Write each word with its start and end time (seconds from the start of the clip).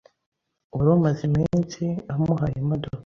wari 0.75 0.89
umaze 0.97 1.21
iminsi 1.29 1.83
amuhaye 2.13 2.57
imodoka. 2.63 2.99